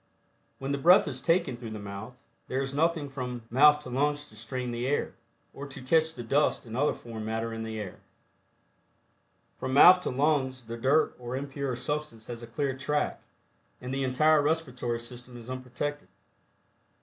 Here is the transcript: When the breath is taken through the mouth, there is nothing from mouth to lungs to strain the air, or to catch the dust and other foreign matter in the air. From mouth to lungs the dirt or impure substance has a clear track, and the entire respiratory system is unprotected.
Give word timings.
When 0.57 0.71
the 0.71 0.79
breath 0.79 1.07
is 1.07 1.21
taken 1.21 1.55
through 1.57 1.69
the 1.69 1.77
mouth, 1.77 2.15
there 2.47 2.59
is 2.59 2.73
nothing 2.73 3.07
from 3.07 3.43
mouth 3.51 3.81
to 3.83 3.91
lungs 3.91 4.27
to 4.29 4.35
strain 4.35 4.71
the 4.71 4.87
air, 4.87 5.13
or 5.53 5.67
to 5.67 5.79
catch 5.83 6.15
the 6.15 6.23
dust 6.23 6.65
and 6.65 6.75
other 6.75 6.95
foreign 6.95 7.23
matter 7.23 7.53
in 7.53 7.61
the 7.61 7.79
air. 7.79 7.99
From 9.59 9.75
mouth 9.75 9.99
to 9.99 10.09
lungs 10.09 10.63
the 10.63 10.75
dirt 10.75 11.15
or 11.19 11.35
impure 11.35 11.75
substance 11.75 12.25
has 12.25 12.41
a 12.41 12.47
clear 12.47 12.75
track, 12.75 13.21
and 13.79 13.93
the 13.93 14.03
entire 14.03 14.41
respiratory 14.41 14.97
system 14.99 15.37
is 15.37 15.51
unprotected. 15.51 16.07